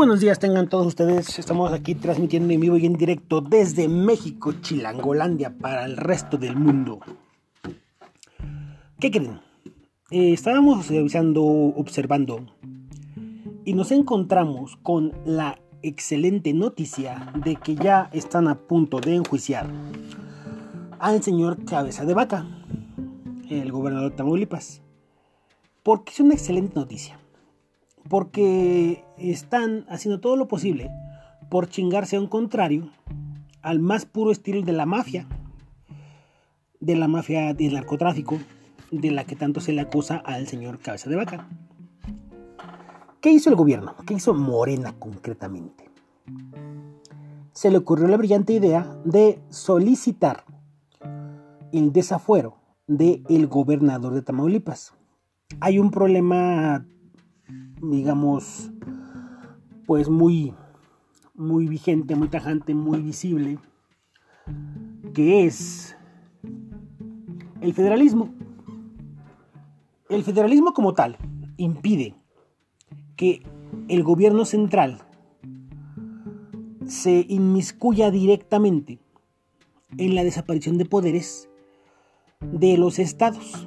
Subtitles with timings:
[0.00, 1.38] buenos días tengan todos ustedes.
[1.38, 6.56] Estamos aquí transmitiendo en vivo y en directo desde México, Chilangolandia, para el resto del
[6.56, 7.00] mundo.
[8.98, 9.42] ¿Qué creen?
[10.10, 12.46] Eh, estábamos revisando, observando,
[13.66, 19.70] y nos encontramos con la excelente noticia de que ya están a punto de enjuiciar
[20.98, 22.46] al señor Cabeza de Vaca,
[23.50, 24.80] el gobernador de Tamaulipas.
[25.82, 27.20] Porque es una excelente noticia
[28.10, 30.90] porque están haciendo todo lo posible
[31.48, 32.90] por chingarse a un contrario
[33.62, 35.26] al más puro estilo de la mafia,
[36.80, 38.38] de la mafia del narcotráfico,
[38.90, 41.48] de la que tanto se le acusa al señor Cabeza de Vaca.
[43.20, 43.94] ¿Qué hizo el gobierno?
[44.06, 45.90] ¿Qué hizo Morena concretamente?
[47.52, 50.44] Se le ocurrió la brillante idea de solicitar
[51.72, 54.94] el desafuero del el gobernador de Tamaulipas.
[55.60, 56.86] Hay un problema
[57.82, 58.70] digamos,
[59.90, 60.54] pues muy,
[61.34, 63.58] muy vigente, muy tajante, muy visible,
[65.12, 65.96] que es
[67.60, 68.32] el federalismo.
[70.08, 71.18] El federalismo como tal
[71.56, 72.14] impide
[73.16, 73.42] que
[73.88, 75.02] el gobierno central
[76.86, 79.00] se inmiscuya directamente
[79.98, 81.50] en la desaparición de poderes
[82.40, 83.66] de los estados.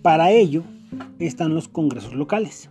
[0.00, 0.62] Para ello
[1.18, 2.70] están los congresos locales.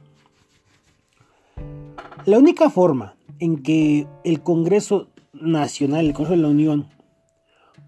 [2.26, 6.88] La única forma en que el Congreso Nacional, el Congreso de la Unión,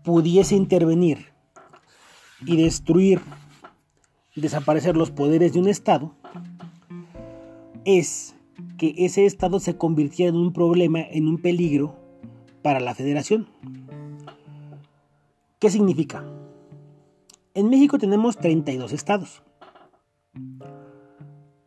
[0.04, 1.28] pudiese intervenir
[2.46, 3.22] y destruir,
[4.36, 6.12] desaparecer los poderes de un Estado,
[7.86, 8.36] es
[8.78, 11.96] que ese Estado se convirtiera en un problema, en un peligro
[12.62, 13.48] para la federación.
[15.60, 16.26] ¿Qué significa?
[17.54, 19.44] En México tenemos 32 estados.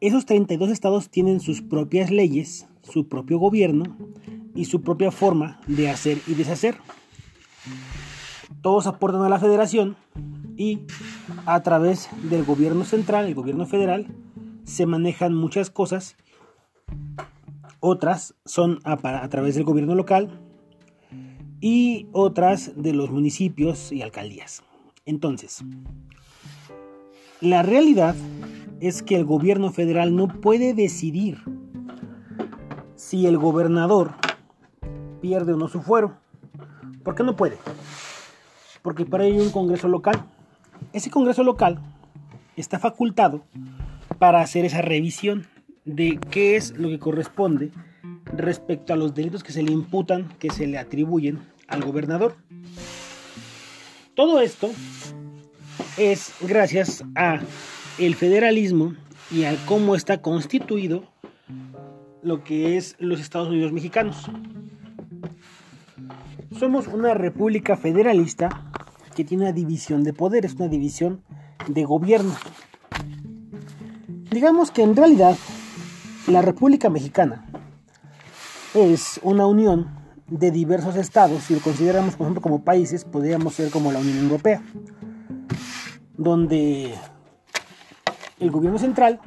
[0.01, 3.97] Esos 32 estados tienen sus propias leyes, su propio gobierno
[4.55, 6.77] y su propia forma de hacer y deshacer.
[8.63, 9.97] Todos aportan a la federación
[10.57, 10.83] y
[11.47, 14.07] a través del gobierno central, el gobierno federal,
[14.63, 16.17] se manejan muchas cosas.
[17.81, 20.41] Otras son a, a través del gobierno local
[21.61, 24.63] y otras de los municipios y alcaldías.
[25.07, 25.65] Entonces,
[27.41, 28.15] la realidad
[28.81, 31.43] es que el gobierno federal no puede decidir
[32.95, 34.15] si el gobernador
[35.21, 36.17] pierde o no su fuero.
[37.03, 37.57] ¿Por qué no puede?
[38.83, 40.25] Porque para ello hay un congreso local.
[40.93, 41.81] Ese congreso local
[42.57, 43.45] está facultado
[44.19, 45.47] para hacer esa revisión
[45.85, 47.71] de qué es lo que corresponde
[48.27, 52.37] respecto a los delitos que se le imputan, que se le atribuyen al gobernador.
[54.15, 54.71] Todo esto
[55.97, 57.41] es gracias a
[57.99, 58.95] el federalismo
[59.31, 61.05] y al cómo está constituido
[62.23, 64.31] lo que es los Estados Unidos mexicanos.
[66.59, 68.71] Somos una república federalista
[69.15, 71.23] que tiene una división de poderes, una división
[71.67, 72.35] de gobierno.
[74.31, 75.37] Digamos que en realidad
[76.27, 77.47] la República Mexicana
[78.75, 79.89] es una unión
[80.29, 81.45] de diversos estados.
[81.45, 84.63] Si lo consideramos, por ejemplo, como países, podríamos ser como la Unión Europea,
[86.17, 86.95] donde
[88.41, 89.21] el gobierno central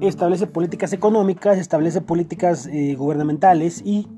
[0.00, 4.08] establece políticas económicas, establece políticas eh, gubernamentales y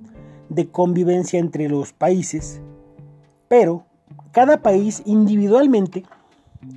[0.48, 2.60] de convivencia entre los países,
[3.48, 3.86] pero
[4.32, 6.04] cada país individualmente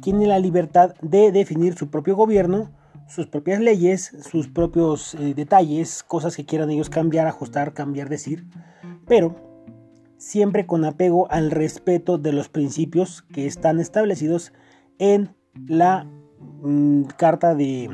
[0.01, 2.71] tiene la libertad de definir su propio gobierno,
[3.07, 8.45] sus propias leyes, sus propios eh, detalles, cosas que quieran ellos cambiar, ajustar, cambiar, decir,
[9.05, 9.35] pero
[10.17, 14.51] siempre con apego al respeto de los principios que están establecidos
[14.97, 15.35] en
[15.67, 16.07] la
[16.39, 17.89] Mm, carta de...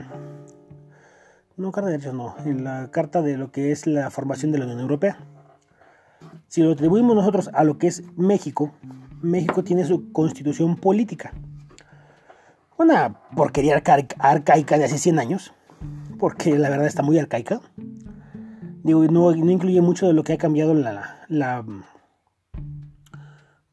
[1.56, 2.36] No, carta de derechos, no.
[2.46, 5.18] En la carta de lo que es la formación de la Unión Europea.
[6.48, 8.74] Si lo atribuimos nosotros a lo que es México,
[9.22, 11.34] México tiene su constitución política.
[12.78, 13.82] Una porquería
[14.20, 15.54] arcaica de hace 100 años,
[16.20, 17.62] porque la verdad está muy arcaica.
[18.84, 21.64] Digo, no, no incluye mucho de lo que ha cambiado la, la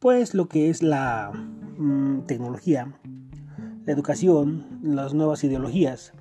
[0.01, 1.31] pues lo que es la
[1.79, 2.93] mm, tecnología,
[3.85, 6.13] la educación, las nuevas ideologías.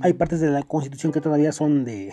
[0.00, 2.12] Hay partes de la constitución que todavía son de,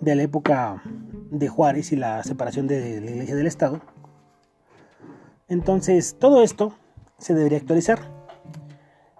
[0.00, 0.82] de la época
[1.30, 3.80] de Juárez y la separación de la iglesia del Estado.
[5.48, 6.74] Entonces, todo esto
[7.18, 8.00] se debería actualizar.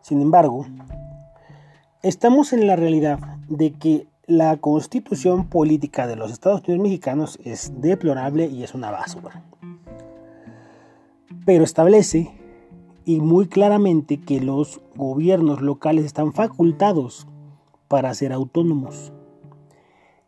[0.03, 0.67] Sin embargo,
[2.03, 7.81] estamos en la realidad de que la constitución política de los Estados Unidos mexicanos es
[7.81, 9.45] deplorable y es una basura.
[11.45, 12.33] Pero establece
[13.07, 17.29] y muy claramente que los gobiernos locales están facultados
[17.87, 19.13] para ser autónomos.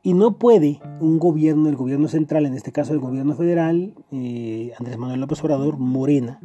[0.05, 4.73] Y no puede un gobierno, el gobierno central, en este caso el gobierno federal, eh,
[4.79, 6.41] Andrés Manuel López Obrador, Morena,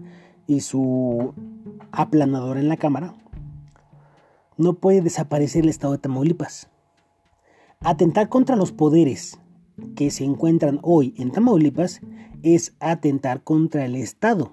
[0.48, 1.36] y su
[1.92, 3.14] aplanador en la Cámara,
[4.58, 6.68] no puede desaparecer el Estado de Tamaulipas.
[7.82, 9.40] Atentar contra los poderes
[9.96, 12.02] que se encuentran hoy en Tamaulipas
[12.42, 14.52] es atentar contra el Estado.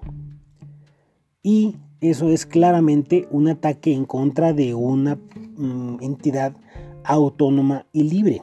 [1.43, 6.55] Y eso es claramente un ataque en contra de una mm, entidad
[7.03, 8.41] autónoma y libre.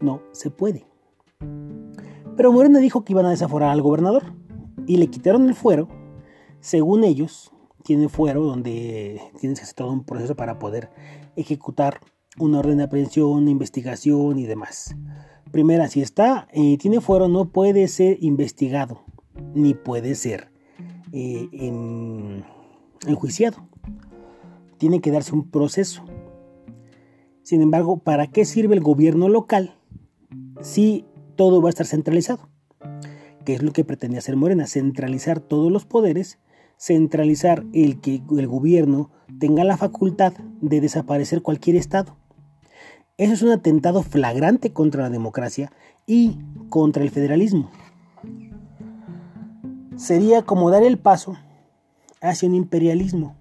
[0.00, 0.84] No se puede.
[2.36, 4.22] Pero Morena dijo que iban a desaforar al gobernador
[4.86, 5.88] y le quitaron el fuero.
[6.60, 7.52] Según ellos,
[7.82, 10.90] tiene fuero donde tienes que hacer todo un proceso para poder
[11.36, 12.00] ejecutar
[12.38, 14.94] una orden de aprehensión, investigación y demás.
[15.50, 19.02] Primera, si está, eh, tiene fuero, no puede ser investigado,
[19.54, 20.52] ni puede ser
[21.12, 21.48] eh,
[23.06, 23.68] enjuiciado.
[24.78, 26.04] Tiene que darse un proceso.
[27.42, 29.74] Sin embargo, ¿para qué sirve el gobierno local
[30.60, 31.04] si
[31.36, 32.48] todo va a estar centralizado?
[33.44, 34.66] ¿Qué es lo que pretende hacer Morena?
[34.66, 36.38] Centralizar todos los poderes,
[36.76, 42.16] centralizar el que el gobierno tenga la facultad de desaparecer cualquier estado.
[43.16, 45.72] Eso es un atentado flagrante contra la democracia
[46.06, 46.36] y
[46.68, 47.70] contra el federalismo.
[49.98, 51.36] Sería como dar el paso
[52.20, 53.34] hacia un imperialismo.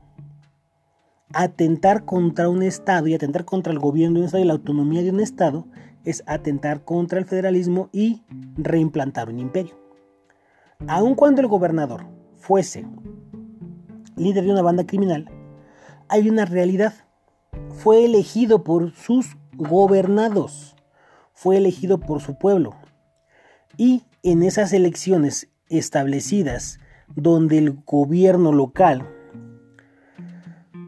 [1.31, 5.03] Atentar contra un Estado y atentar contra el gobierno de un Estado y la autonomía
[5.03, 5.67] de un Estado
[6.03, 8.23] es atentar contra el federalismo y
[8.55, 9.75] reimplantar un imperio.
[10.87, 12.07] Aun cuando el gobernador
[12.37, 12.87] fuese
[14.15, 15.29] líder de una banda criminal,
[16.09, 16.95] hay una realidad.
[17.69, 20.75] Fue elegido por sus gobernados,
[21.33, 22.73] fue elegido por su pueblo.
[23.77, 26.79] Y en esas elecciones establecidas,
[27.15, 29.07] donde el gobierno local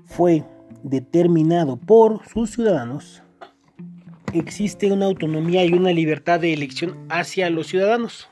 [0.06, 0.44] fue
[0.84, 3.24] determinado por sus ciudadanos,
[4.34, 8.30] existe una autonomía y una libertad de elección hacia los ciudadanos.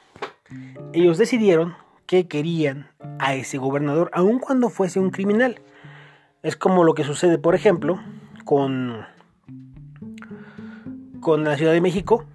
[0.94, 2.88] Ellos decidieron que querían
[3.20, 5.62] a ese gobernador, aun cuando fuese un criminal.
[6.44, 8.00] Es como lo que sucede, por ejemplo,
[8.46, 9.06] con,
[11.20, 12.26] con la Ciudad de México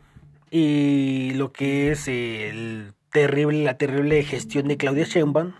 [0.51, 5.53] y lo que es el terrible, la terrible gestión de Claudia Sheinbaum,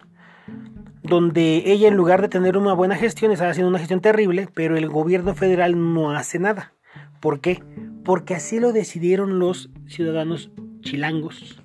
[1.03, 4.77] donde ella en lugar de tener una buena gestión está haciendo una gestión terrible, pero
[4.77, 6.73] el gobierno federal no hace nada.
[7.21, 7.63] ¿Por qué?
[8.05, 10.51] Porque así lo decidieron los ciudadanos
[10.81, 11.63] chilangos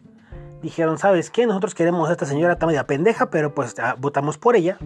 [0.61, 1.45] dijeron, ¿sabes qué?
[1.45, 4.77] Nosotros queremos a esta señora está media pendeja, pero pues ah, votamos por ella.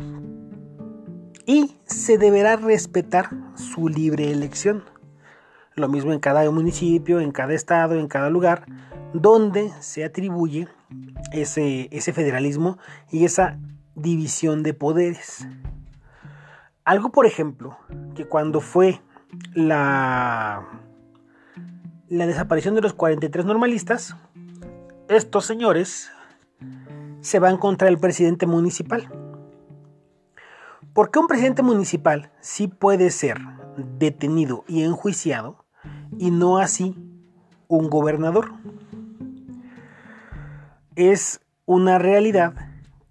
[1.45, 4.83] Y se deberá respetar su libre elección.
[5.75, 8.65] Lo mismo en cada municipio, en cada estado, en cada lugar,
[9.13, 10.67] donde se atribuye
[11.31, 12.77] ese, ese federalismo
[13.11, 13.57] y esa
[13.95, 15.47] división de poderes.
[16.83, 17.77] Algo, por ejemplo,
[18.15, 19.01] que cuando fue
[19.53, 20.67] la,
[22.09, 24.15] la desaparición de los 43 normalistas,
[25.07, 26.11] estos señores
[27.21, 29.09] se van contra el presidente municipal.
[30.93, 33.39] ¿Por qué un presidente municipal sí puede ser
[33.97, 35.65] detenido y enjuiciado
[36.17, 36.95] y no así
[37.67, 38.51] un gobernador?
[41.01, 42.53] Es una realidad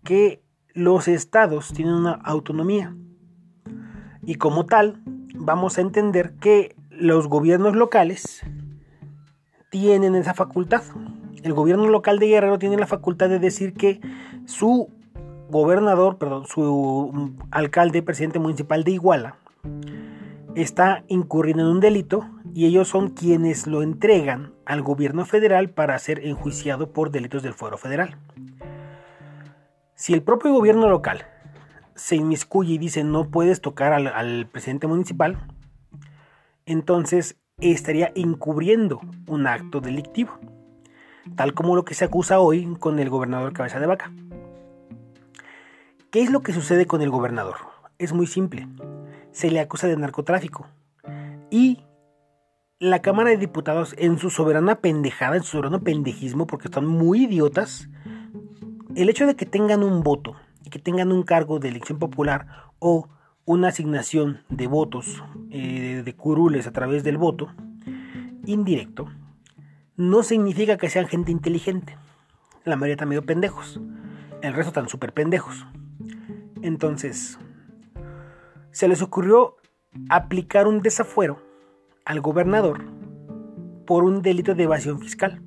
[0.05, 0.45] que
[0.75, 2.95] los estados tienen una autonomía
[4.23, 5.03] y como tal
[5.35, 8.43] vamos a entender que los gobiernos locales
[9.73, 10.85] tienen esa facultad.
[11.43, 14.01] El gobierno local de Guerrero tiene la facultad de decir que
[14.45, 14.89] su
[15.51, 19.35] gobernador, perdón, su alcalde, presidente municipal de Iguala,
[20.55, 25.99] está incurriendo en un delito y ellos son quienes lo entregan al gobierno federal para
[25.99, 28.17] ser enjuiciado por delitos del fuero federal.
[29.95, 31.27] Si el propio gobierno local
[31.95, 35.39] se inmiscuye y dice no puedes tocar al, al presidente municipal,
[36.67, 40.39] entonces estaría encubriendo un acto delictivo
[41.37, 44.13] tal como lo que se acusa hoy con el gobernador Cabeza de Vaca.
[46.11, 47.57] ¿Qué es lo que sucede con el gobernador?
[47.99, 48.67] Es muy simple.
[49.33, 50.67] Se le acusa de narcotráfico.
[51.51, 51.85] Y
[52.81, 57.25] la Cámara de Diputados, en su soberana pendejada, en su soberano pendejismo, porque están muy
[57.25, 57.91] idiotas,
[58.97, 60.35] el hecho de que tengan un voto
[60.65, 62.47] y que tengan un cargo de elección popular
[62.79, 63.11] o
[63.45, 67.55] una asignación de votos, eh, de curules a través del voto,
[68.47, 69.11] indirecto,
[69.97, 71.99] no significa que sean gente inteligente.
[72.65, 73.79] La mayoría están medio pendejos.
[74.41, 75.67] El resto están súper pendejos.
[76.63, 77.39] Entonces,
[78.71, 79.57] se les ocurrió
[80.09, 81.50] aplicar un desafuero
[82.05, 82.85] al gobernador
[83.87, 85.43] por un delito de evasión fiscal.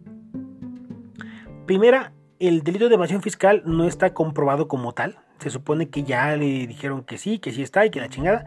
[1.66, 5.18] Primera, el delito de evasión fiscal no está comprobado como tal.
[5.40, 8.46] Se supone que ya le dijeron que sí, que sí está y que la chingada.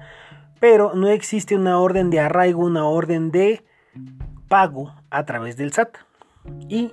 [0.61, 3.65] pero no existe una orden de arraigo, una orden de
[4.49, 5.97] pago a través del SAT.
[6.69, 6.93] Y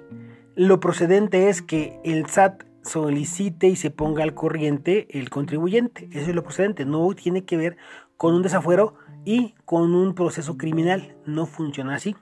[0.55, 6.09] lo procedente es que el SAT solicite y se ponga al corriente el contribuyente.
[6.11, 6.85] Eso es lo procedente.
[6.85, 7.77] No tiene que ver
[8.23, 11.13] con un desafuero y con un proceso criminal.
[11.25, 12.15] No funciona así.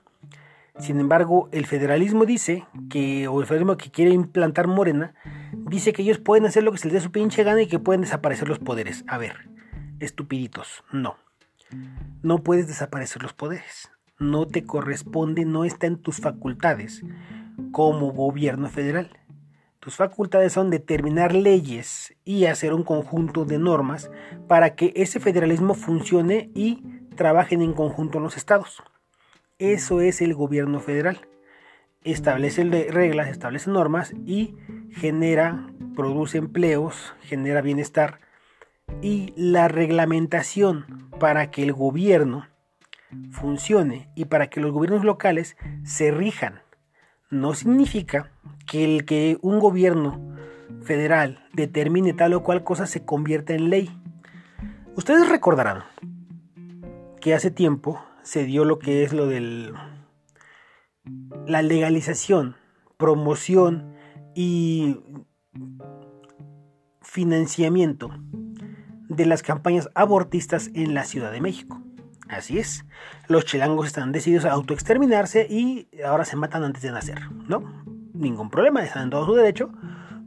[0.79, 5.13] Sin embargo, el federalismo dice que, o el federalismo que quiere implantar Morena,
[5.53, 7.77] dice que ellos pueden hacer lo que se les dé su pinche gana y que
[7.77, 9.03] pueden desaparecer los poderes.
[9.05, 9.47] A ver,
[9.99, 11.17] estupiditos, no.
[12.23, 13.91] No puedes desaparecer los poderes.
[14.17, 17.03] No te corresponde, no está en tus facultades
[17.71, 19.19] como gobierno federal.
[19.81, 24.11] Tus facultades son determinar leyes y hacer un conjunto de normas
[24.47, 26.83] para que ese federalismo funcione y
[27.15, 28.83] trabajen en conjunto los estados.
[29.57, 31.27] Eso es el gobierno federal.
[32.03, 34.55] Establece reglas, establece normas y
[34.91, 38.19] genera, produce empleos, genera bienestar.
[39.01, 42.47] Y la reglamentación para que el gobierno
[43.31, 46.61] funcione y para que los gobiernos locales se rijan
[47.31, 48.29] no significa
[48.71, 50.33] que el que un gobierno
[50.81, 53.89] federal determine tal o cual cosa se convierta en ley.
[54.95, 55.83] Ustedes recordarán
[57.19, 59.73] que hace tiempo se dio lo que es lo del
[61.45, 62.55] la legalización,
[62.95, 63.93] promoción
[64.35, 64.95] y
[67.01, 68.09] financiamiento
[69.09, 71.81] de las campañas abortistas en la Ciudad de México.
[72.29, 72.85] Así es,
[73.27, 77.80] los chilangos están decididos a autoexterminarse y ahora se matan antes de nacer, ¿no?
[78.21, 79.69] Ningún problema, están en todo su derecho.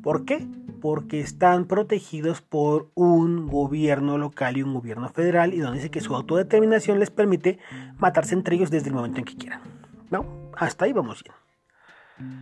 [0.03, 0.47] ¿Por qué?
[0.85, 6.03] porque están protegidos por un gobierno local y un gobierno federal y donde dice que
[6.03, 7.59] su autodeterminación les permite
[7.97, 9.63] matarse entre ellos desde el momento en que quieran.
[10.11, 10.27] ¿No?
[10.55, 12.37] Hasta ahí vamos bien.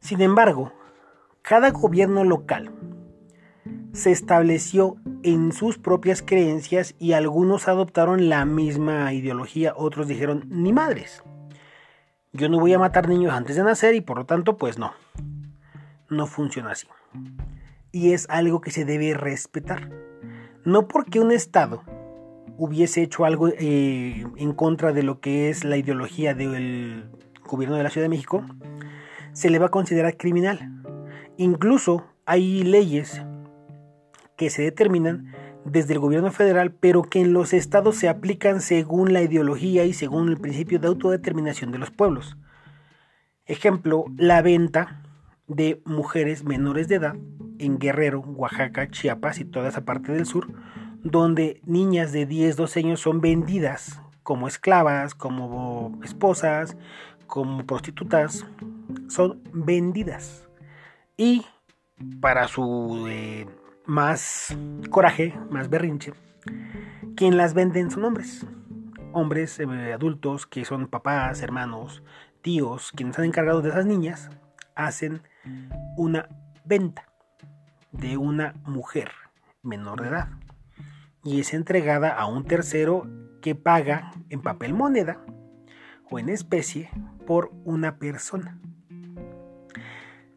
[0.00, 0.72] Sin embargo,
[1.42, 2.70] cada gobierno local
[3.92, 10.72] se estableció en sus propias creencias y algunos adoptaron la misma ideología, otros dijeron, ni
[10.72, 11.22] madres.
[12.34, 14.92] Yo no voy a matar niños antes de nacer y por lo tanto, pues no.
[16.10, 16.86] No funciona así
[17.94, 19.88] y es algo que se debe respetar.
[20.64, 21.84] No porque un Estado
[22.58, 27.08] hubiese hecho algo eh, en contra de lo que es la ideología del
[27.44, 28.44] gobierno de la Ciudad de México,
[29.32, 30.82] se le va a considerar criminal.
[31.36, 33.22] Incluso hay leyes
[34.36, 35.32] que se determinan
[35.64, 39.92] desde el gobierno federal, pero que en los estados se aplican según la ideología y
[39.92, 42.36] según el principio de autodeterminación de los pueblos.
[43.46, 45.02] Ejemplo, la venta
[45.46, 47.16] de mujeres menores de edad
[47.58, 50.48] en Guerrero, Oaxaca, Chiapas y toda esa parte del sur,
[51.02, 56.76] donde niñas de 10, 12 años son vendidas como esclavas, como esposas,
[57.26, 58.46] como prostitutas,
[59.08, 60.48] son vendidas.
[61.16, 61.44] Y
[62.20, 63.46] para su eh,
[63.86, 64.56] más
[64.90, 66.12] coraje, más berrinche,
[67.16, 68.46] quien las venden son hombres.
[69.12, 72.02] Hombres eh, adultos que son papás, hermanos,
[72.42, 74.30] tíos, quienes están encargados de esas niñas,
[74.74, 75.22] hacen
[75.96, 76.28] una
[76.64, 77.08] venta
[77.92, 79.12] de una mujer
[79.62, 80.28] menor de edad
[81.22, 83.06] y es entregada a un tercero
[83.40, 85.24] que paga en papel moneda
[86.10, 86.90] o en especie
[87.26, 88.60] por una persona.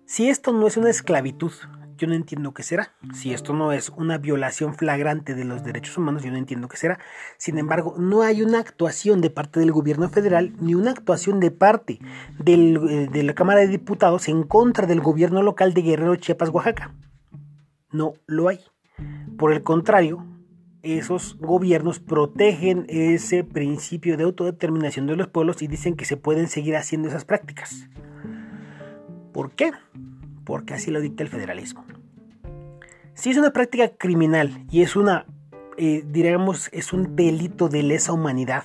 [0.06, 1.52] Si esto no es una esclavitud,
[1.98, 2.94] yo no entiendo qué será.
[3.14, 6.78] Si esto no es una violación flagrante de los derechos humanos, yo no entiendo qué
[6.78, 7.00] será.
[7.38, 11.52] Sin embargo, no hay una actuación de parte del gobierno federal ni una actuación de
[11.52, 12.00] parte
[12.46, 16.94] eh, de la Cámara de Diputados en contra del gobierno local de Guerrero, Chiapas, Oaxaca
[17.92, 18.60] no lo hay.
[19.38, 20.26] Por el contrario,
[20.82, 26.48] esos gobiernos protegen ese principio de autodeterminación de los pueblos y dicen que se pueden
[26.48, 27.88] seguir haciendo esas prácticas.
[29.34, 29.72] ¿Por qué?
[30.48, 31.84] Porque así lo dicta el federalismo.
[33.14, 35.26] Si es una práctica criminal y es una,
[35.76, 38.64] eh, diríamos, es un delito de lesa humanidad,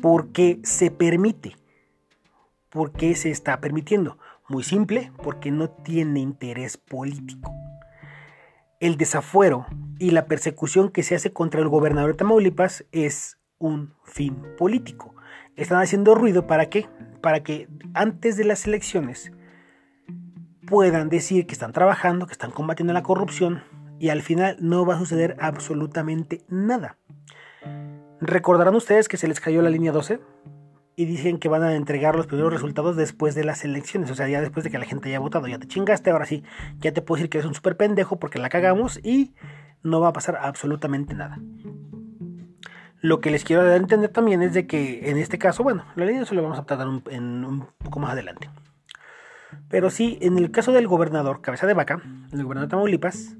[0.00, 1.56] porque se permite,
[2.70, 4.16] porque se está permitiendo,
[4.48, 7.52] muy simple, porque no tiene interés político.
[8.80, 9.66] El desafuero
[9.98, 15.14] y la persecución que se hace contra el gobernador de Tamaulipas es un fin político.
[15.54, 16.88] Están haciendo ruido para qué?
[17.20, 19.32] Para que antes de las elecciones
[20.66, 23.62] puedan decir que están trabajando, que están combatiendo la corrupción
[23.98, 26.98] y al final no va a suceder absolutamente nada.
[28.20, 30.20] ¿Recordarán ustedes que se les cayó la línea 12?
[30.98, 34.28] y dicen que van a entregar los primeros resultados después de las elecciones, o sea,
[34.28, 36.42] ya después de que la gente haya votado, ya te chingaste, ahora sí,
[36.78, 39.34] ya te puedo decir que eres un súper pendejo porque la cagamos y
[39.82, 41.38] no va a pasar absolutamente nada.
[43.02, 45.84] Lo que les quiero dar a entender también es de que en este caso, bueno,
[45.96, 48.48] la línea se lo vamos a tratar un poco más adelante.
[49.68, 53.36] Pero sí, en el caso del gobernador, cabeza de vaca, el gobernador de Tamaulipas,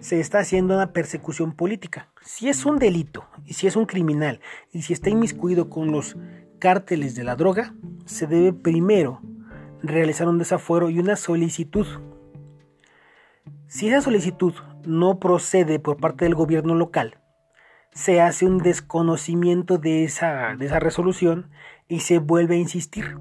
[0.00, 2.08] se está haciendo una persecución política.
[2.22, 4.40] Si es un delito y si es un criminal
[4.72, 6.16] y si está inmiscuido con los
[6.58, 7.74] cárteles de la droga,
[8.04, 9.20] se debe primero
[9.82, 11.86] realizar un desafuero y una solicitud.
[13.66, 17.18] Si esa solicitud no procede por parte del gobierno local,
[17.92, 21.50] se hace un desconocimiento de esa, de esa resolución
[21.88, 23.16] y se vuelve a insistir.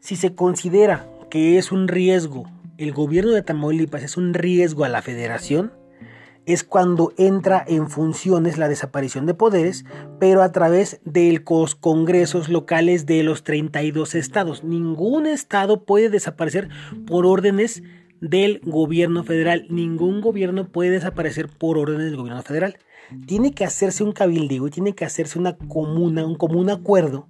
[0.00, 4.88] Si se considera que es un riesgo, el gobierno de Tamaulipas es un riesgo a
[4.88, 5.72] la federación,
[6.46, 9.84] es cuando entra en funciones la desaparición de poderes,
[10.18, 14.64] pero a través de los congresos locales de los 32 estados.
[14.64, 16.68] Ningún estado puede desaparecer
[17.06, 17.82] por órdenes
[18.20, 19.66] del gobierno federal.
[19.70, 22.78] Ningún gobierno puede desaparecer por órdenes del gobierno federal.
[23.26, 27.28] Tiene que hacerse un cabildeo y tiene que hacerse una comuna, un común acuerdo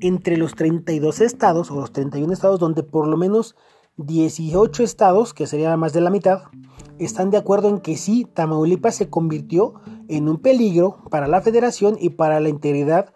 [0.00, 3.56] entre los 32 estados o los 31 estados donde por lo menos
[3.98, 6.42] 18 estados, que sería más de la mitad,
[6.98, 9.74] están de acuerdo en que sí, Tamaulipas se convirtió
[10.08, 13.12] en un peligro para la federación y para la integridad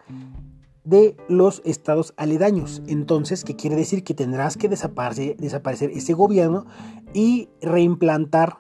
[0.85, 2.83] de los estados aledaños.
[2.87, 4.05] Entonces, ¿qué quiere decir?
[4.05, 6.67] Que tendrás que desaparecer, desaparecer ese gobierno
[7.12, 8.59] y reimplantar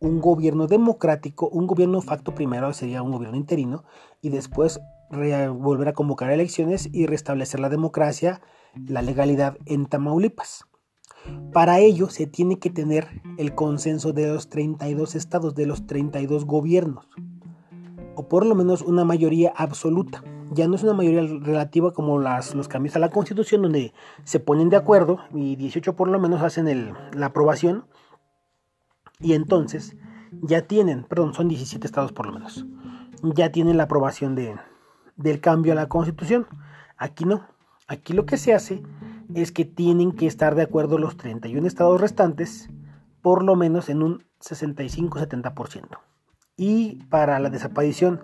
[0.00, 3.84] un gobierno democrático, un gobierno facto primero sería un gobierno interino
[4.20, 4.80] y después
[5.10, 8.40] volver a convocar elecciones y restablecer la democracia,
[8.74, 10.64] la legalidad en Tamaulipas.
[11.52, 16.44] Para ello se tiene que tener el consenso de los 32 estados, de los 32
[16.44, 17.08] gobiernos,
[18.14, 20.22] o por lo menos una mayoría absoluta.
[20.52, 23.92] Ya no es una mayoría relativa como las, los cambios a la constitución, donde
[24.24, 27.86] se ponen de acuerdo y 18 por lo menos hacen la aprobación,
[29.20, 29.96] y entonces
[30.42, 32.66] ya tienen, perdón, son 17 estados por lo menos,
[33.22, 34.56] ya tienen la aprobación de,
[35.16, 36.46] del cambio a la constitución.
[36.96, 37.46] Aquí no,
[37.88, 38.82] aquí lo que se hace
[39.34, 42.68] es que tienen que estar de acuerdo los 31 estados restantes,
[43.22, 45.98] por lo menos en un 65-70%.
[46.56, 48.20] Y para la desaparición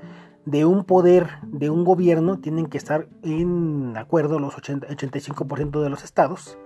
[0.50, 6.02] de un poder de un gobierno tienen que estar en acuerdo los 85% de los
[6.02, 6.58] estados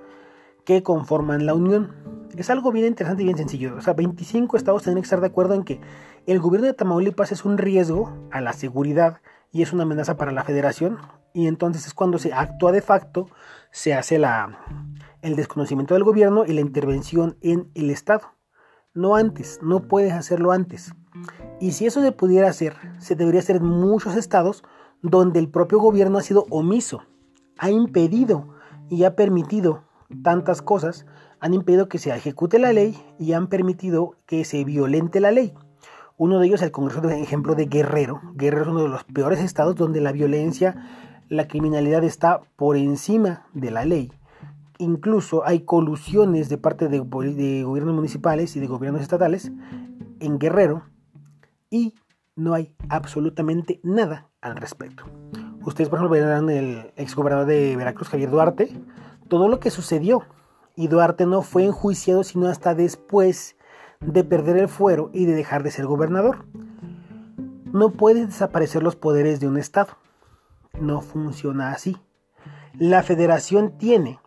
[0.65, 1.93] que conforman la Unión.
[2.35, 3.77] Es algo bien interesante y bien sencillo.
[3.77, 5.81] O sea, 25 estados tienen que estar de acuerdo en que
[6.27, 9.21] el gobierno de Tamaulipas es un riesgo a la seguridad
[9.53, 10.99] y es una amenaza para la federación
[11.35, 13.29] y entonces es cuando se actúa de facto,
[13.71, 14.61] se hace la,
[15.21, 18.33] el desconocimiento del gobierno y la intervención en el Estado.
[18.95, 20.95] No antes, no puedes hacerlo antes.
[21.61, 24.65] Y si eso se pudiera hacer, se debería hacer en muchos estados
[25.03, 27.03] donde el propio gobierno ha sido omiso,
[27.59, 28.55] ha impedido
[28.91, 29.85] y ha permitido
[30.23, 31.07] tantas cosas,
[31.41, 35.53] han impedido que se ejecute la ley y han permitido que se violente la ley.
[36.17, 38.21] Uno de ellos es el Congreso de ejemplo de Guerrero.
[38.35, 40.89] Guerrero es uno de los peores estados donde la violencia,
[41.29, 44.13] la criminalidad está por encima de la ley.
[44.79, 49.51] Incluso hay colusiones de parte de, gobiernos municipales y de gobiernos estatales
[50.21, 50.85] en Guerrero
[51.75, 51.93] y
[52.37, 55.05] no hay absolutamente nada al respecto.
[55.63, 58.71] Ustedes, por ejemplo, verán el exgobernador de Veracruz, Javier Duarte,
[59.29, 60.23] todo lo que sucedió.
[60.77, 63.57] Y Duarte no fue enjuiciado sino hasta después
[64.01, 66.47] de perder el fuero y de dejar de ser gobernador.
[67.65, 69.99] No pueden desaparecer los poderes de un Estado.
[70.81, 71.97] No funciona así.
[72.79, 74.21] La federación tiene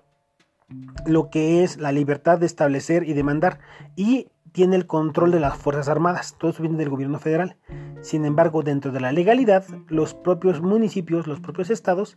[1.05, 3.59] lo que es la libertad de establecer y demandar
[3.95, 6.35] y tiene el control de las Fuerzas Armadas.
[6.37, 7.57] Todo eso viene del gobierno federal.
[8.01, 12.15] Sin embargo, dentro de la legalidad, los propios municipios, los propios estados,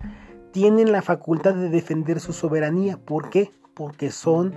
[0.53, 2.99] tienen la facultad de defender su soberanía.
[2.99, 3.51] ¿Por qué?
[3.75, 4.55] Porque son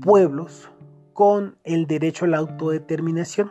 [0.00, 0.70] pueblos
[1.12, 3.50] con el derecho a la autodeterminación.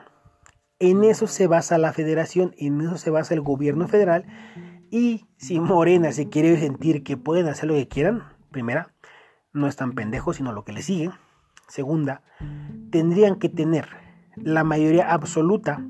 [0.80, 4.26] En eso se basa la federación, en eso se basa el gobierno federal.
[4.90, 8.94] Y si Morena se quiere sentir que pueden hacer lo que quieran, primera,
[9.52, 11.12] no están pendejos, sino lo que le sigue.
[11.68, 12.22] Segunda,
[12.92, 13.88] tendrían que tener
[14.36, 15.84] la mayoría absoluta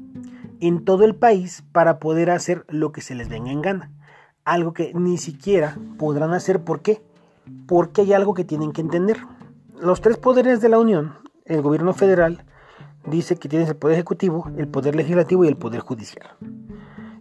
[0.59, 3.91] en todo el país para poder hacer lo que se les venga en gana.
[4.43, 6.63] Algo que ni siquiera podrán hacer.
[6.63, 7.01] ¿Por qué?
[7.67, 9.17] Porque hay algo que tienen que entender.
[9.79, 11.13] Los tres poderes de la Unión
[11.47, 12.43] el gobierno federal
[13.05, 16.27] dice que tienes el poder ejecutivo, el poder legislativo y el poder judicial.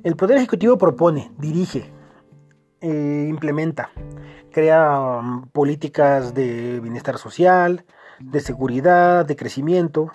[0.03, 1.93] El poder ejecutivo propone, dirige,
[2.81, 3.91] eh, implementa,
[4.51, 7.85] crea um, políticas de bienestar social,
[8.21, 10.11] de seguridad, de crecimiento.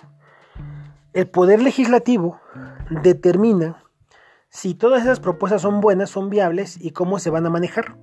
[1.12, 2.40] El poder legislativo
[2.90, 3.82] determina
[4.48, 7.96] si todas esas propuestas son buenas, son viables y cómo se van a manejar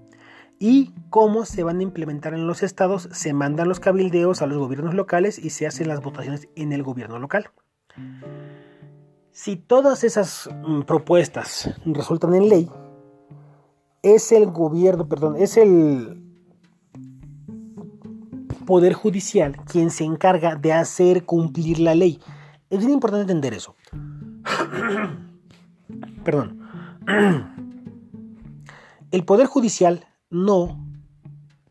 [0.60, 4.58] y cómo se van a implementar en los estados, se mandan los cabildeos a los
[4.58, 7.52] gobiernos locales y se hacen las votaciones en el gobierno local.
[9.32, 12.70] Si todas esas mm, propuestas resultan en ley,
[14.02, 16.29] es el gobierno, perdón, es el
[18.70, 22.20] poder judicial quien se encarga de hacer cumplir la ley.
[22.70, 23.76] Es bien importante entender eso.
[26.24, 26.60] Perdón.
[29.12, 30.86] El Poder Judicial no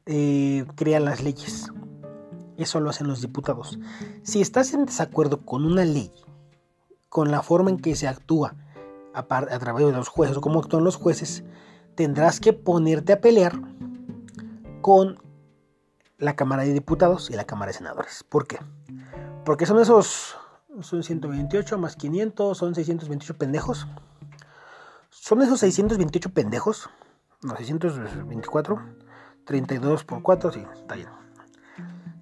[0.06, 1.70] eh, crea las leyes.
[2.56, 3.78] Eso lo hacen los diputados.
[4.24, 6.11] Si estás en desacuerdo con una ley,
[7.08, 8.56] con la forma en que se actúa
[9.14, 11.44] a, a través de los jueces o cómo actúan los jueces,
[11.94, 13.52] tendrás que ponerte a pelear
[14.80, 15.27] con
[16.18, 18.24] la Cámara de Diputados y la Cámara de Senadores.
[18.28, 18.59] ¿Por qué?
[19.44, 20.37] Porque son esos,
[20.81, 23.87] son 128 más 500, son 628 pendejos.
[25.11, 26.90] Son esos 628 pendejos,
[27.42, 28.81] no, 624,
[29.44, 31.09] 32 por 4, sí, está bien.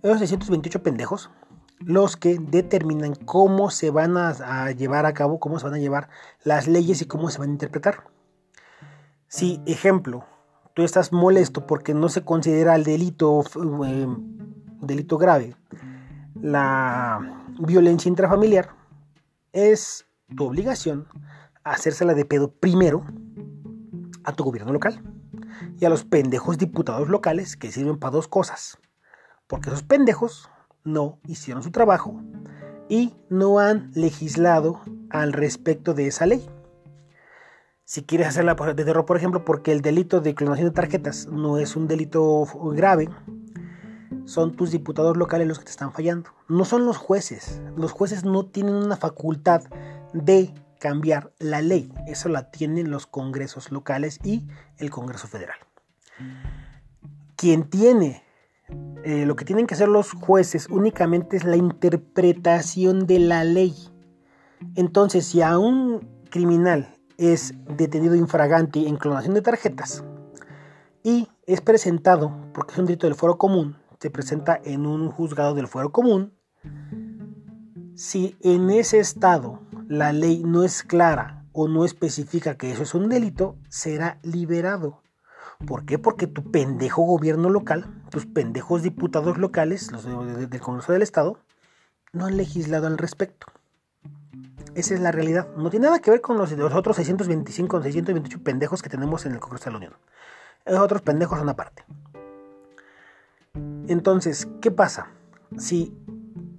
[0.03, 1.31] Esos 628 pendejos,
[1.79, 6.09] los que determinan cómo se van a, llevar a cabo, cómo se van a llevar
[6.45, 8.05] las leyes y cómo se van a interpretar.
[9.27, 10.25] Si, ejemplo,
[10.77, 13.43] tú estás molesto porque no se considera el delito,
[13.87, 14.07] eh,
[14.83, 15.57] delito grave,
[16.39, 18.69] la violencia intrafamiliar,
[19.55, 21.09] es tu obligación
[21.65, 23.07] hacérsela de pedo primero
[24.23, 25.03] a tu gobierno local
[25.81, 28.79] y a los pendejos diputados locales que sirven para dos cosas.
[29.47, 30.51] Porque esos pendejos
[30.85, 32.21] no hicieron su trabajo
[32.91, 36.47] y no han legislado al respecto de esa ley.
[37.87, 41.57] Si quieres hacerla de terror, por ejemplo, porque el delito de clonación de tarjetas no
[41.57, 43.09] es un delito grave,
[44.25, 46.31] son tus diputados locales los que te están fallando.
[46.49, 47.63] No son los jueces.
[47.77, 49.63] Los jueces no tienen una facultad
[50.13, 51.93] de cambiar la ley.
[52.09, 55.59] Eso la tienen los congresos locales y el Congreso Federal.
[57.37, 58.25] Quien tiene
[59.05, 63.77] eh, lo que tienen que hacer los jueces únicamente es la interpretación de la ley.
[64.75, 70.05] Entonces, si a un criminal es detenido infragante en clonación de tarjetas
[71.03, 75.55] y es presentado, porque es un delito del fuero común, se presenta en un juzgado
[75.55, 76.33] del fuero común,
[77.95, 82.95] si en ese estado la ley no es clara o no especifica que eso es
[82.95, 85.03] un delito, será liberado.
[85.67, 85.99] ¿Por qué?
[85.99, 91.39] Porque tu pendejo gobierno local, tus pendejos diputados locales, los del Congreso del Estado,
[92.13, 93.47] no han legislado al respecto.
[94.77, 95.49] Esa es la realidad.
[95.57, 99.25] No tiene nada que ver con los, los otros 625 o 628 pendejos que tenemos
[99.25, 99.93] en el Congreso de la Unión.
[100.67, 101.87] Esos otros pendejos son aparte.
[103.89, 105.09] Entonces, ¿qué pasa?
[105.57, 105.97] Si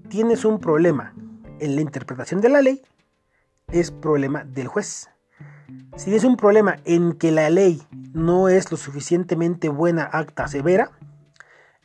[0.10, 1.14] tienes un problema
[1.60, 2.82] en la interpretación de la ley,
[3.68, 5.12] es problema del juez.
[5.96, 10.90] Si tienes un problema en que la ley no es lo suficientemente buena, acta, severa,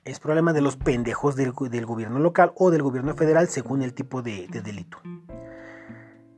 [0.06, 4.22] es problema de los pendejos del, gobierno local o del gobierno federal según el tipo
[4.22, 4.96] de delito.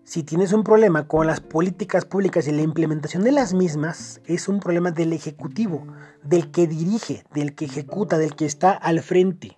[0.04, 4.48] Si tienes un problema con las políticas públicas y la implementación de las mismas, es
[4.48, 5.86] un problema del Ejecutivo,
[6.22, 9.56] del que dirige, del que ejecuta, del que está al frente.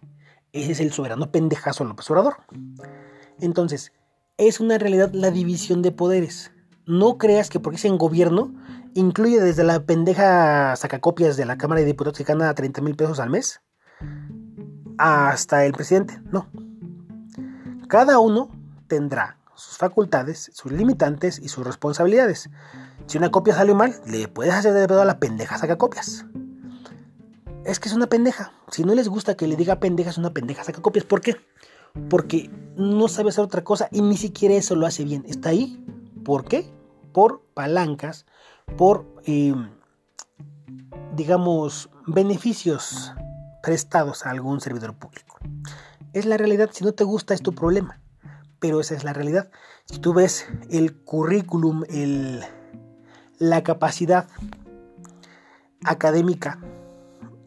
[0.53, 2.07] Ese es el soberano pendejazo López.
[3.41, 3.93] Entonces,
[4.39, 6.53] es una realidad la división de poderes.
[6.87, 8.55] No creas que porque es en gobierno,
[8.95, 13.19] incluye desde la pendeja sacacopias de la Cámara de Diputados que gana 30 mil pesos
[13.19, 13.63] al mes,
[14.97, 16.23] hasta el presidente.
[16.31, 16.49] No.
[17.89, 18.49] Cada uno
[18.87, 22.51] tendrá sus facultades, sus limitantes y sus responsabilidades.
[23.07, 26.27] Si una copia sale mal, le puedes hacer de pedo a la pendeja saca copias.
[27.65, 28.53] Es que es una pendeja.
[28.71, 31.05] Si no les gusta que le diga pendeja, es una pendeja saca copias.
[31.05, 31.37] ¿Por qué?
[32.09, 35.25] Porque no sabe hacer otra cosa y ni siquiera eso lo hace bien.
[35.27, 35.83] Está ahí.
[36.25, 36.71] ¿Por qué?
[37.13, 38.27] Por palancas,
[38.77, 39.55] por, eh,
[41.15, 43.13] digamos, beneficios
[43.63, 45.39] prestados a algún servidor público.
[46.13, 46.71] Es la realidad.
[46.73, 48.01] Si no te gusta, es tu problema
[48.59, 49.51] pero esa es la realidad.
[49.85, 52.43] Si tú ves el currículum, el,
[53.39, 54.29] la capacidad
[55.85, 56.59] académica,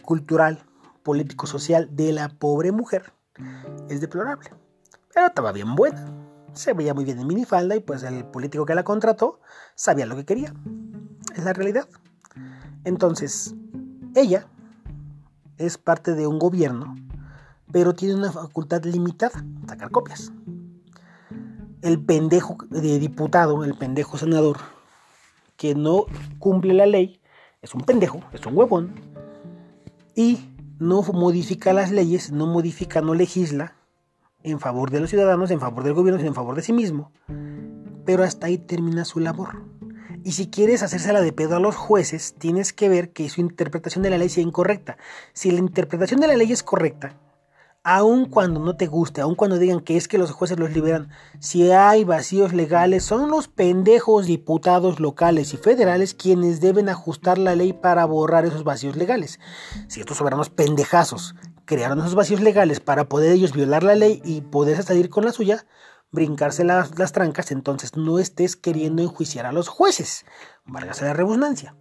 [0.04, 0.64] cultural,
[1.04, 3.14] político-social de la pobre mujer,
[3.90, 4.50] es deplorable.
[5.14, 6.14] Pero estaba bien buena.
[6.54, 9.40] Se veía muy bien en minifalda y pues el político que la contrató
[9.76, 10.54] sabía lo que quería.
[11.36, 11.88] Es la realidad.
[12.84, 13.56] Entonces,
[14.16, 14.48] ella
[15.58, 16.96] es parte de un gobierno,
[17.72, 20.32] pero tiene una facultad limitada, sacar copias
[21.82, 24.58] el pendejo de diputado, el pendejo senador,
[25.56, 26.06] que no
[26.40, 27.22] cumple la ley,
[27.62, 28.96] es un pendejo, es un huevón,
[30.16, 30.40] y
[30.80, 33.76] no modifica las leyes, no modifica, no legisla
[34.44, 37.12] en favor de los ciudadanos, en favor del gobierno, sino en favor de sí mismo.
[38.06, 39.64] Pero hasta ahí termina su labor.
[40.24, 44.04] Y si quieres hacérsela de pedo a los jueces, tienes que ver que su interpretación
[44.04, 44.98] de la ley sea incorrecta.
[45.34, 47.18] Si la interpretación de la ley es correcta,
[47.90, 51.10] aun cuando no te guste, aun cuando digan que es que los jueces los liberan,
[51.40, 57.56] si hay vacíos legales, son los pendejos diputados locales y federales quienes deben ajustar la
[57.56, 59.40] ley para borrar esos vacíos legales.
[59.88, 61.34] Si estos soberanos pendejazos
[61.66, 65.32] crearon esos vacíos legales para poder ellos violar la ley y poder salir con la
[65.32, 65.66] suya,
[66.12, 70.26] brincarse las, las trancas, entonces no estés queriendo enjuiciar a los jueces.
[70.64, 71.74] Válgase la redundancia.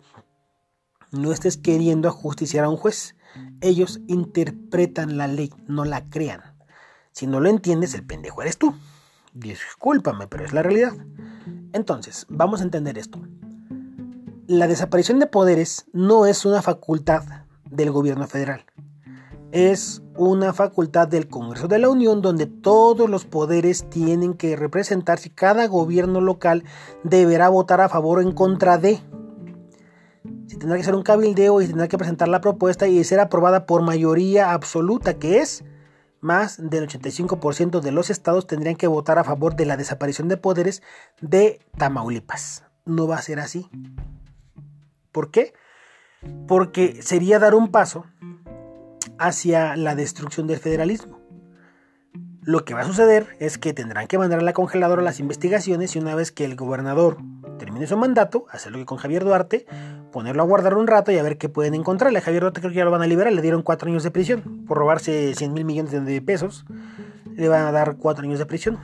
[1.10, 3.14] No estés queriendo ajusticiar a un juez.
[3.60, 6.42] Ellos interpretan la ley, no la crean.
[7.12, 8.74] Si no lo entiendes, el pendejo eres tú.
[9.34, 10.92] Discúlpame, pero es la realidad.
[11.72, 13.20] Entonces, vamos a entender esto.
[14.46, 17.24] La desaparición de poderes no es una facultad
[17.70, 18.64] del gobierno federal.
[19.52, 25.28] Es una facultad del Congreso de la Unión donde todos los poderes tienen que representarse
[25.28, 26.64] y cada gobierno local
[27.02, 29.00] deberá votar a favor o en contra de
[30.48, 33.66] si tendrá que ser un cabildeo y tendrá que presentar la propuesta y ser aprobada
[33.66, 35.62] por mayoría absoluta, que es
[36.20, 40.38] más del 85% de los estados tendrían que votar a favor de la desaparición de
[40.38, 40.82] poderes
[41.20, 42.64] de Tamaulipas.
[42.86, 43.68] No va a ser así.
[45.12, 45.52] ¿Por qué?
[46.46, 48.06] Porque sería dar un paso
[49.18, 51.18] hacia la destrucción del federalismo.
[52.42, 55.94] Lo que va a suceder es que tendrán que mandar a la congeladora las investigaciones
[55.94, 57.18] y una vez que el gobernador
[57.58, 59.66] termine su mandato, hacerlo con Javier Duarte,
[60.10, 62.18] ponerlo a guardar un rato y a ver qué pueden encontrarle.
[62.18, 64.10] A Javier Duarte creo que ya lo van a liberar, le dieron cuatro años de
[64.10, 66.64] prisión por robarse 100 mil millones de pesos.
[67.34, 68.78] Le van a dar cuatro años de prisión.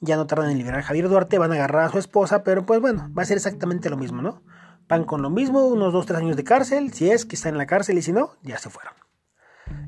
[0.00, 2.64] Ya no tardan en liberar a Javier Duarte, van a agarrar a su esposa, pero
[2.64, 4.42] pues bueno, va a ser exactamente lo mismo, ¿no?
[4.88, 7.58] Van con lo mismo, unos dos, tres años de cárcel, si es que está en
[7.58, 8.94] la cárcel y si no, ya se fueron.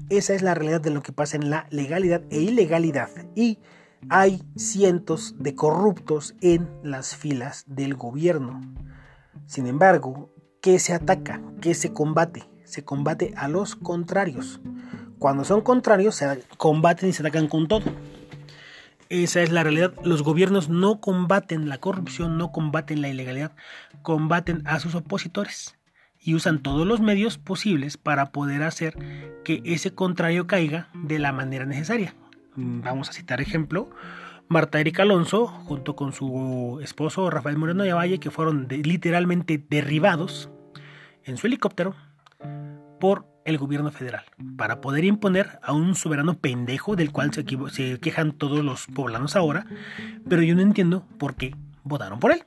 [0.08, 3.10] Esa es la realidad de lo que pasa en la legalidad e ilegalidad.
[3.36, 3.60] Y
[4.08, 8.60] hay cientos de corruptos en las filas del gobierno.
[9.46, 11.40] Sin embargo, ¿qué se ataca?
[11.60, 12.48] ¿Qué se combate?
[12.64, 14.60] Se combate a los contrarios.
[15.18, 17.92] Cuando son contrarios, se combaten y se atacan con todo.
[19.08, 19.92] Esa es la realidad.
[20.04, 23.52] Los gobiernos no combaten la corrupción, no combaten la ilegalidad,
[24.02, 25.76] combaten a sus opositores
[26.20, 28.96] y usan todos los medios posibles para poder hacer
[29.44, 32.14] que ese contrario caiga de la manera necesaria.
[32.54, 33.90] Vamos a citar ejemplo,
[34.52, 40.50] Marta Erika Alonso, junto con su esposo Rafael Moreno de Valle, que fueron literalmente derribados
[41.22, 41.94] en su helicóptero
[42.98, 44.24] por el gobierno federal,
[44.56, 49.36] para poder imponer a un soberano pendejo del cual se, se quejan todos los poblanos
[49.36, 49.66] ahora,
[50.28, 52.42] pero yo no entiendo por qué votaron por él.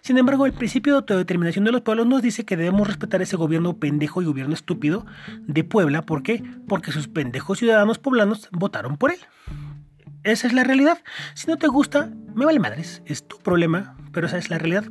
[0.00, 3.36] Sin embargo, el principio de autodeterminación de los pueblos nos dice que debemos respetar ese
[3.36, 5.06] gobierno pendejo y gobierno estúpido
[5.46, 6.02] de Puebla.
[6.02, 6.42] ¿Por qué?
[6.66, 9.20] Porque sus pendejos ciudadanos poblanos votaron por él.
[10.24, 11.02] Esa es la realidad.
[11.34, 13.02] Si no te gusta, me vale madres.
[13.06, 14.84] Es tu problema, pero esa es la realidad.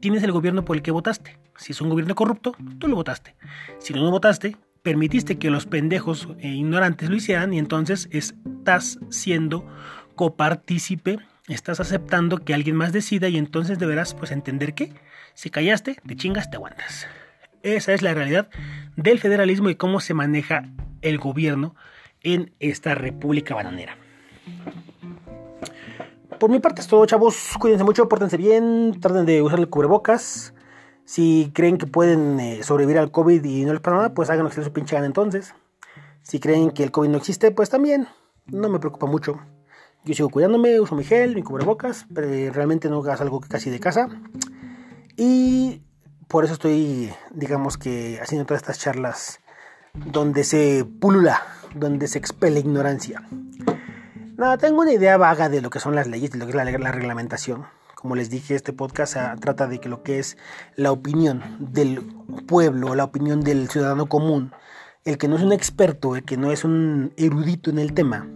[0.00, 1.38] Tienes el gobierno por el que votaste.
[1.56, 3.34] Si es un gobierno corrupto, tú lo votaste.
[3.78, 8.98] Si no lo votaste, permitiste que los pendejos e ignorantes lo hicieran y entonces estás
[9.10, 9.66] siendo
[10.14, 11.18] copartícipe
[11.48, 14.92] estás aceptando que alguien más decida y entonces deberás pues entender que
[15.34, 17.06] si callaste, te chingas, te aguantas.
[17.62, 18.48] Esa es la realidad
[18.96, 20.68] del federalismo y cómo se maneja
[21.02, 21.74] el gobierno
[22.22, 23.96] en esta república bananera.
[26.38, 27.54] Por mi parte es todo, chavos.
[27.58, 30.54] Cuídense mucho, pórtense bien, traten de usar el cubrebocas.
[31.04, 34.50] Si creen que pueden eh, sobrevivir al COVID y no les pasa nada, pues háganlo
[34.50, 35.54] que su pinche gana entonces.
[36.22, 38.08] Si creen que el COVID no existe, pues también.
[38.46, 39.40] No me preocupa mucho.
[40.04, 44.08] Yo sigo cuidándome, uso mi gel, mi cubrebocas, pero realmente no algo casi de casa.
[45.16, 45.82] Y
[46.28, 49.40] por eso estoy, digamos que, haciendo todas estas charlas
[49.94, 51.42] donde se pulula,
[51.74, 53.22] donde se expele ignorancia.
[54.38, 56.54] Nada, tengo una idea vaga de lo que son las leyes, de lo que es
[56.54, 57.66] la, la reglamentación.
[57.96, 60.38] Como les dije, este podcast trata de que lo que es
[60.76, 62.06] la opinión del
[62.46, 64.52] pueblo, la opinión del ciudadano común,
[65.04, 68.28] el que no es un experto, el que no es un erudito en el tema,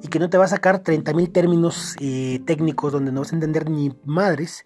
[0.00, 3.34] y que no te va a sacar 30.000 términos eh, técnicos donde no vas a
[3.34, 4.64] entender ni madres,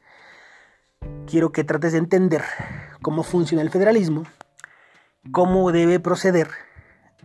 [1.27, 2.45] quiero que trates de entender
[3.03, 4.23] cómo funciona el federalismo,
[5.33, 6.51] cómo debe proceder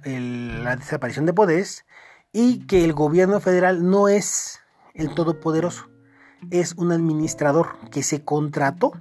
[0.03, 1.85] la desaparición de poderes
[2.33, 4.59] y que el gobierno federal no es
[4.95, 5.87] el todopoderoso,
[6.51, 8.93] es un administrador que se contrató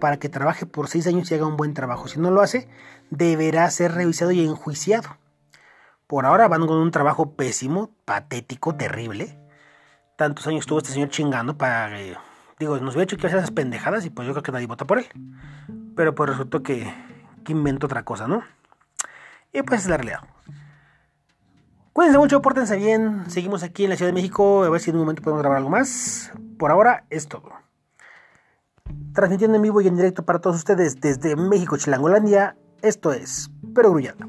[0.00, 2.08] para que trabaje por seis años y haga un buen trabajo.
[2.08, 2.68] Si no lo hace,
[3.10, 5.18] deberá ser revisado y enjuiciado.
[6.06, 9.38] Por ahora van con un trabajo pésimo, patético, terrible.
[10.16, 11.90] Tantos años estuvo este señor chingando para...
[12.58, 14.86] digo, nos hubiera hecho que hacer esas pendejadas y pues yo creo que nadie vota
[14.86, 15.06] por él.
[15.94, 16.92] Pero pues resultó que,
[17.44, 18.42] que inventó otra cosa, ¿no?
[19.52, 20.20] Y pues es la realidad.
[21.96, 23.24] Cuídense mucho, pórtense bien.
[23.30, 24.64] Seguimos aquí en la Ciudad de México.
[24.64, 26.30] A ver si en un momento podemos grabar algo más.
[26.58, 27.48] Por ahora es todo.
[29.14, 32.54] Transmitiendo en vivo y en directo para todos ustedes desde México, Chilangolandia.
[32.82, 34.26] Esto es Pero Grullando.